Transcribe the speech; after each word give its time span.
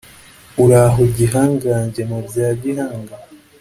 uraho 0.63 1.01
gihangange 1.17 2.01
mu 2.09 2.19
bya 2.27 2.47
gihanga’ 2.61 3.15